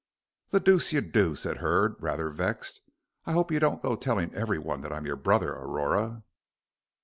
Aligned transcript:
"The 0.49 0.59
deuce 0.59 0.91
you 0.93 1.01
do," 1.01 1.35
said 1.35 1.57
Hurd, 1.57 1.93
rather 1.99 2.31
vexed. 2.31 2.81
"I 3.27 3.33
hope 3.33 3.51
you 3.51 3.59
don't 3.59 3.83
go 3.83 3.95
telling 3.95 4.33
everyone 4.33 4.81
that 4.81 4.91
I 4.91 4.97
am 4.97 5.05
your 5.05 5.15
brother, 5.15 5.51
Aurora?" 5.53 6.23